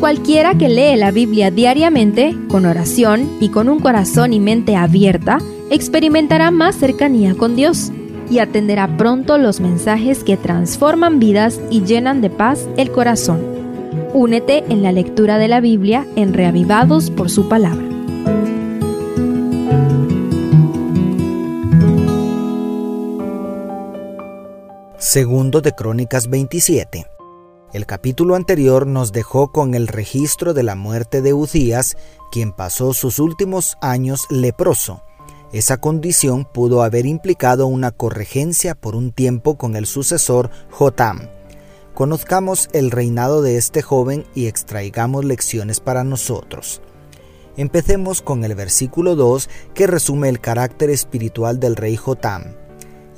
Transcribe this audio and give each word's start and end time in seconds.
Cualquiera 0.00 0.56
que 0.56 0.70
lee 0.70 0.96
la 0.96 1.10
Biblia 1.10 1.50
diariamente, 1.50 2.34
con 2.48 2.64
oración 2.64 3.36
y 3.38 3.50
con 3.50 3.68
un 3.68 3.80
corazón 3.80 4.32
y 4.32 4.40
mente 4.40 4.74
abierta, 4.74 5.36
experimentará 5.68 6.50
más 6.50 6.76
cercanía 6.76 7.34
con 7.34 7.54
Dios 7.54 7.92
y 8.30 8.38
atenderá 8.38 8.96
pronto 8.96 9.36
los 9.36 9.60
mensajes 9.60 10.24
que 10.24 10.38
transforman 10.38 11.18
vidas 11.18 11.60
y 11.68 11.82
llenan 11.82 12.22
de 12.22 12.30
paz 12.30 12.66
el 12.78 12.90
corazón. 12.90 13.42
Únete 14.14 14.64
en 14.70 14.82
la 14.82 14.90
lectura 14.90 15.36
de 15.36 15.48
la 15.48 15.60
Biblia 15.60 16.06
en 16.16 16.32
Reavivados 16.32 17.10
por 17.10 17.28
su 17.28 17.50
palabra. 17.50 17.84
Segundo 24.96 25.60
de 25.60 25.72
Crónicas 25.74 26.30
27. 26.30 27.19
El 27.72 27.86
capítulo 27.86 28.34
anterior 28.34 28.84
nos 28.88 29.12
dejó 29.12 29.52
con 29.52 29.74
el 29.74 29.86
registro 29.86 30.54
de 30.54 30.64
la 30.64 30.74
muerte 30.74 31.22
de 31.22 31.32
Uzías, 31.32 31.96
quien 32.32 32.50
pasó 32.50 32.92
sus 32.94 33.20
últimos 33.20 33.76
años 33.80 34.26
leproso. 34.28 35.04
Esa 35.52 35.76
condición 35.76 36.44
pudo 36.44 36.82
haber 36.82 37.06
implicado 37.06 37.68
una 37.68 37.92
corregencia 37.92 38.74
por 38.74 38.96
un 38.96 39.12
tiempo 39.12 39.56
con 39.56 39.76
el 39.76 39.86
sucesor 39.86 40.50
Jotam. 40.70 41.28
Conozcamos 41.94 42.68
el 42.72 42.90
reinado 42.90 43.40
de 43.40 43.56
este 43.56 43.82
joven 43.82 44.26
y 44.34 44.46
extraigamos 44.46 45.24
lecciones 45.24 45.78
para 45.78 46.02
nosotros. 46.02 46.82
Empecemos 47.56 48.20
con 48.20 48.42
el 48.42 48.56
versículo 48.56 49.14
2 49.14 49.48
que 49.74 49.86
resume 49.86 50.28
el 50.28 50.40
carácter 50.40 50.90
espiritual 50.90 51.60
del 51.60 51.76
rey 51.76 51.94
Jotam 51.94 52.54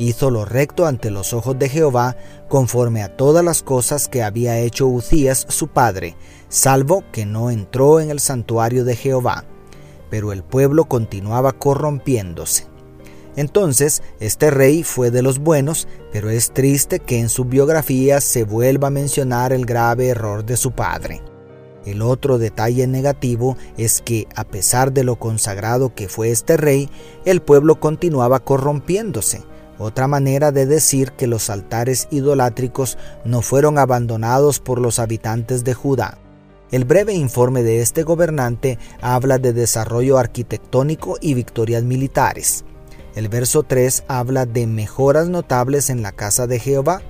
hizo 0.00 0.30
lo 0.30 0.44
recto 0.44 0.86
ante 0.86 1.10
los 1.10 1.32
ojos 1.32 1.58
de 1.58 1.68
Jehová, 1.68 2.16
conforme 2.48 3.02
a 3.02 3.16
todas 3.16 3.44
las 3.44 3.62
cosas 3.62 4.08
que 4.08 4.22
había 4.22 4.58
hecho 4.58 4.86
Uzías 4.86 5.46
su 5.48 5.68
padre, 5.68 6.16
salvo 6.48 7.04
que 7.12 7.26
no 7.26 7.50
entró 7.50 8.00
en 8.00 8.10
el 8.10 8.20
santuario 8.20 8.84
de 8.84 8.96
Jehová. 8.96 9.44
Pero 10.10 10.32
el 10.32 10.42
pueblo 10.42 10.86
continuaba 10.86 11.52
corrompiéndose. 11.52 12.66
Entonces, 13.36 14.02
este 14.18 14.50
rey 14.50 14.82
fue 14.82 15.10
de 15.10 15.22
los 15.22 15.38
buenos, 15.38 15.86
pero 16.12 16.30
es 16.30 16.52
triste 16.52 16.98
que 16.98 17.20
en 17.20 17.28
su 17.28 17.44
biografía 17.44 18.20
se 18.20 18.44
vuelva 18.44 18.88
a 18.88 18.90
mencionar 18.90 19.52
el 19.52 19.66
grave 19.66 20.08
error 20.08 20.44
de 20.44 20.56
su 20.56 20.72
padre. 20.72 21.22
El 21.84 22.02
otro 22.02 22.38
detalle 22.38 22.86
negativo 22.86 23.56
es 23.78 24.02
que, 24.02 24.26
a 24.34 24.44
pesar 24.44 24.92
de 24.92 25.04
lo 25.04 25.16
consagrado 25.16 25.94
que 25.94 26.08
fue 26.08 26.30
este 26.30 26.56
rey, 26.56 26.90
el 27.24 27.40
pueblo 27.40 27.80
continuaba 27.80 28.40
corrompiéndose. 28.40 29.42
Otra 29.82 30.06
manera 30.06 30.52
de 30.52 30.66
decir 30.66 31.12
que 31.12 31.26
los 31.26 31.48
altares 31.48 32.06
idolátricos 32.10 32.98
no 33.24 33.40
fueron 33.40 33.78
abandonados 33.78 34.60
por 34.60 34.78
los 34.78 34.98
habitantes 34.98 35.64
de 35.64 35.72
Judá. 35.72 36.18
El 36.70 36.84
breve 36.84 37.14
informe 37.14 37.62
de 37.62 37.80
este 37.80 38.02
gobernante 38.02 38.78
habla 39.00 39.38
de 39.38 39.54
desarrollo 39.54 40.18
arquitectónico 40.18 41.16
y 41.18 41.32
victorias 41.32 41.82
militares. 41.82 42.66
El 43.14 43.30
verso 43.30 43.62
3 43.62 44.04
habla 44.06 44.44
de 44.44 44.66
mejoras 44.66 45.28
notables 45.28 45.88
en 45.88 46.02
la 46.02 46.12
casa 46.12 46.46
de 46.46 46.58
Jehová. 46.58 47.00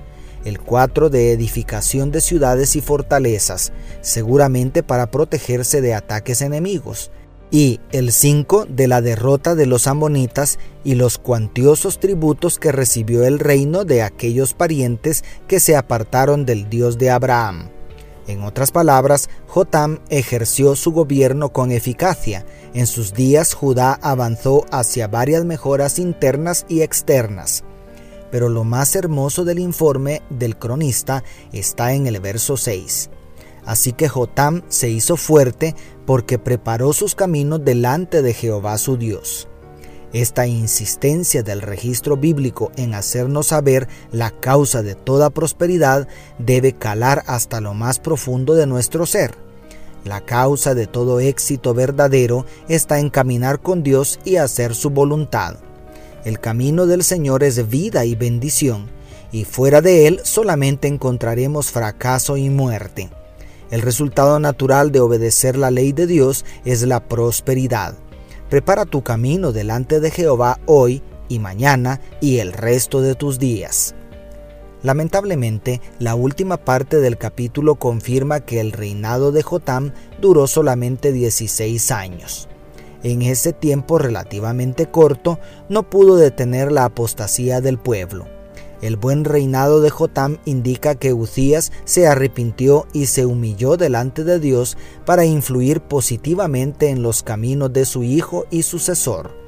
El 0.45 0.57
4 0.61 1.09
de 1.09 1.33
edificación 1.33 2.09
de 2.09 2.21
ciudades 2.21 2.77
y 2.77 2.81
fortalezas, 2.81 3.73
seguramente 3.99 4.81
para 4.81 5.11
protegerse 5.11 5.81
de 5.81 5.93
ataques 5.93 6.41
enemigos 6.41 7.11
y 7.51 7.81
el 7.91 8.13
5 8.13 8.65
de 8.69 8.87
la 8.87 9.01
derrota 9.01 9.55
de 9.55 9.65
los 9.65 9.85
amonitas 9.85 10.57
y 10.85 10.95
los 10.95 11.17
cuantiosos 11.17 11.99
tributos 11.99 12.57
que 12.57 12.71
recibió 12.71 13.25
el 13.25 13.39
reino 13.39 13.83
de 13.83 14.01
aquellos 14.01 14.53
parientes 14.53 15.25
que 15.47 15.59
se 15.59 15.75
apartaron 15.75 16.45
del 16.45 16.69
Dios 16.69 16.97
de 16.97 17.11
Abraham. 17.11 17.69
En 18.27 18.43
otras 18.43 18.71
palabras, 18.71 19.29
Jotam 19.47 19.99
ejerció 20.09 20.75
su 20.77 20.91
gobierno 20.91 21.51
con 21.51 21.71
eficacia. 21.71 22.45
En 22.73 22.87
sus 22.87 23.13
días 23.13 23.53
Judá 23.53 23.99
avanzó 24.01 24.65
hacia 24.71 25.09
varias 25.09 25.43
mejoras 25.43 25.99
internas 25.99 26.65
y 26.69 26.81
externas. 26.81 27.65
Pero 28.31 28.47
lo 28.47 28.63
más 28.63 28.95
hermoso 28.95 29.43
del 29.43 29.59
informe 29.59 30.21
del 30.29 30.57
cronista 30.57 31.25
está 31.51 31.93
en 31.93 32.07
el 32.07 32.21
verso 32.21 32.55
6. 32.55 33.09
Así 33.65 33.91
que 33.91 34.07
Jotam 34.07 34.63
se 34.69 34.89
hizo 34.89 35.17
fuerte 35.17 35.75
porque 36.05 36.39
preparó 36.39 36.93
sus 36.93 37.15
caminos 37.15 37.63
delante 37.63 38.21
de 38.21 38.33
Jehová 38.33 38.77
su 38.77 38.97
Dios. 38.97 39.47
Esta 40.13 40.45
insistencia 40.45 41.41
del 41.41 41.61
registro 41.61 42.17
bíblico 42.17 42.71
en 42.75 42.93
hacernos 42.93 43.47
saber 43.47 43.87
la 44.11 44.31
causa 44.31 44.83
de 44.83 44.95
toda 44.95 45.29
prosperidad 45.29 46.07
debe 46.37 46.73
calar 46.73 47.23
hasta 47.27 47.61
lo 47.61 47.73
más 47.73 47.99
profundo 47.99 48.55
de 48.55 48.67
nuestro 48.67 49.05
ser. 49.05 49.35
La 50.03 50.19
causa 50.19 50.73
de 50.73 50.87
todo 50.87 51.19
éxito 51.19 51.73
verdadero 51.73 52.45
está 52.67 52.99
en 52.99 53.09
caminar 53.09 53.61
con 53.61 53.83
Dios 53.83 54.19
y 54.25 54.35
hacer 54.35 54.75
su 54.75 54.89
voluntad. 54.89 55.57
El 56.25 56.39
camino 56.39 56.87
del 56.87 57.03
Señor 57.03 57.43
es 57.43 57.69
vida 57.69 58.03
y 58.03 58.15
bendición, 58.15 58.89
y 59.31 59.45
fuera 59.45 59.79
de 59.81 60.07
él 60.07 60.19
solamente 60.23 60.87
encontraremos 60.89 61.71
fracaso 61.71 62.35
y 62.35 62.49
muerte. 62.49 63.09
El 63.71 63.81
resultado 63.81 64.37
natural 64.39 64.91
de 64.91 64.99
obedecer 64.99 65.57
la 65.57 65.71
ley 65.71 65.93
de 65.93 66.05
Dios 66.05 66.45
es 66.65 66.83
la 66.83 67.07
prosperidad. 67.07 67.95
Prepara 68.49 68.85
tu 68.85 69.01
camino 69.01 69.53
delante 69.53 70.01
de 70.01 70.11
Jehová 70.11 70.59
hoy 70.65 71.01
y 71.29 71.39
mañana 71.39 72.01
y 72.19 72.39
el 72.39 72.51
resto 72.51 73.01
de 73.01 73.15
tus 73.15 73.39
días. 73.39 73.95
Lamentablemente, 74.83 75.79
la 75.99 76.15
última 76.15 76.57
parte 76.57 76.97
del 76.97 77.17
capítulo 77.17 77.75
confirma 77.75 78.41
que 78.41 78.59
el 78.59 78.73
reinado 78.73 79.31
de 79.31 79.41
Jotam 79.41 79.93
duró 80.19 80.47
solamente 80.47 81.13
16 81.13 81.91
años. 81.91 82.49
En 83.03 83.21
ese 83.21 83.53
tiempo 83.53 83.99
relativamente 83.99 84.87
corto, 84.87 85.39
no 85.69 85.89
pudo 85.89 86.17
detener 86.17 86.73
la 86.73 86.85
apostasía 86.85 87.61
del 87.61 87.77
pueblo. 87.77 88.27
El 88.81 88.97
buen 88.97 89.25
reinado 89.25 89.79
de 89.79 89.91
Jotam 89.91 90.39
indica 90.45 90.95
que 90.95 91.13
Uzías 91.13 91.71
se 91.85 92.07
arrepintió 92.07 92.87
y 92.93 93.05
se 93.05 93.27
humilló 93.27 93.77
delante 93.77 94.23
de 94.23 94.39
Dios 94.39 94.75
para 95.05 95.23
influir 95.23 95.81
positivamente 95.81 96.89
en 96.89 97.03
los 97.03 97.21
caminos 97.21 97.71
de 97.71 97.85
su 97.85 98.03
hijo 98.03 98.45
y 98.49 98.63
sucesor. 98.63 99.39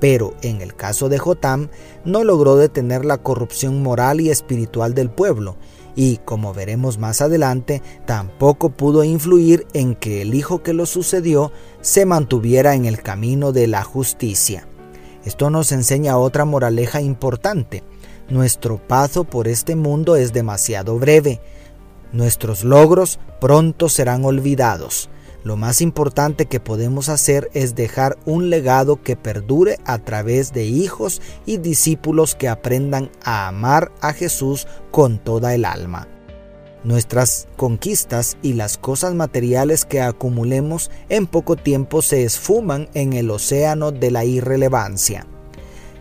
Pero 0.00 0.34
en 0.42 0.60
el 0.60 0.74
caso 0.74 1.08
de 1.08 1.18
Jotam 1.18 1.70
no 2.04 2.24
logró 2.24 2.56
detener 2.56 3.06
la 3.06 3.18
corrupción 3.18 3.82
moral 3.82 4.20
y 4.20 4.28
espiritual 4.28 4.92
del 4.92 5.08
pueblo, 5.08 5.56
y 5.96 6.18
como 6.18 6.52
veremos 6.52 6.98
más 6.98 7.22
adelante, 7.22 7.80
tampoco 8.04 8.70
pudo 8.70 9.02
influir 9.04 9.66
en 9.72 9.94
que 9.94 10.20
el 10.20 10.34
hijo 10.34 10.62
que 10.62 10.74
lo 10.74 10.84
sucedió 10.84 11.52
se 11.80 12.04
mantuviera 12.04 12.74
en 12.74 12.84
el 12.84 13.00
camino 13.00 13.52
de 13.52 13.66
la 13.66 13.82
justicia. 13.82 14.68
Esto 15.24 15.48
nos 15.48 15.72
enseña 15.72 16.18
otra 16.18 16.44
moraleja 16.44 17.00
importante. 17.00 17.82
Nuestro 18.28 18.78
paso 18.78 19.24
por 19.24 19.48
este 19.48 19.76
mundo 19.76 20.16
es 20.16 20.32
demasiado 20.32 20.98
breve. 20.98 21.40
Nuestros 22.12 22.64
logros 22.64 23.18
pronto 23.40 23.88
serán 23.88 24.24
olvidados. 24.24 25.10
Lo 25.42 25.56
más 25.56 25.82
importante 25.82 26.46
que 26.46 26.58
podemos 26.58 27.10
hacer 27.10 27.50
es 27.52 27.74
dejar 27.74 28.16
un 28.24 28.48
legado 28.48 29.02
que 29.02 29.14
perdure 29.14 29.78
a 29.84 29.98
través 29.98 30.54
de 30.54 30.64
hijos 30.64 31.20
y 31.44 31.58
discípulos 31.58 32.34
que 32.34 32.48
aprendan 32.48 33.10
a 33.22 33.46
amar 33.48 33.92
a 34.00 34.14
Jesús 34.14 34.66
con 34.90 35.18
toda 35.18 35.54
el 35.54 35.66
alma. 35.66 36.08
Nuestras 36.82 37.46
conquistas 37.56 38.38
y 38.40 38.54
las 38.54 38.78
cosas 38.78 39.14
materiales 39.14 39.84
que 39.84 40.00
acumulemos 40.00 40.90
en 41.10 41.26
poco 41.26 41.56
tiempo 41.56 42.00
se 42.00 42.24
esfuman 42.24 42.88
en 42.94 43.12
el 43.12 43.30
océano 43.30 43.90
de 43.90 44.10
la 44.10 44.24
irrelevancia. 44.24 45.26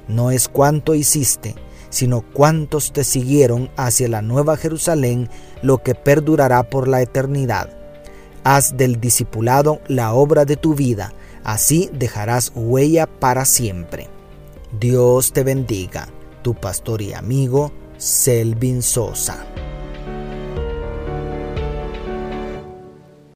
No 0.08 0.32
es 0.32 0.48
cuánto 0.48 0.96
hiciste, 0.96 1.56
sino 1.94 2.22
cuántos 2.22 2.92
te 2.92 3.04
siguieron 3.04 3.70
hacia 3.78 4.08
la 4.08 4.24
nueva 4.24 4.58
Jerusalén, 4.58 5.30
lo 5.62 5.84
que 5.84 5.94
perdurará 5.94 6.64
por 6.64 6.88
la 6.88 7.04
eternidad. 7.04 7.70
Haz 8.44 8.76
del 8.76 9.00
discipulado 9.00 9.80
la 9.88 10.14
obra 10.14 10.44
de 10.44 10.58
tu 10.58 10.74
vida, 10.74 11.14
así 11.44 11.92
dejarás 11.94 12.52
huella 12.56 13.06
para 13.06 13.46
siempre. 13.46 14.10
Dios 14.80 15.34
te 15.34 15.44
bendiga, 15.44 16.08
tu 16.42 16.56
pastor 16.56 17.04
y 17.04 17.14
amigo 17.14 17.72
Selvin 17.98 18.82
Sosa. 18.82 19.46